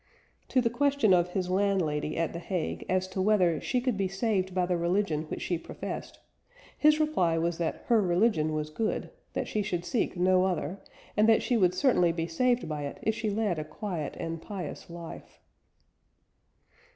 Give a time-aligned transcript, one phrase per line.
[0.47, 4.07] To the question of his landlady at the Hague as to whether she could be
[4.07, 6.17] saved by the religion which she professed,
[6.75, 10.81] his reply was that her religion was good, that she should seek no other,
[11.15, 14.41] and that she would certainly be saved by it if she led a quiet and
[14.41, 15.37] pious life.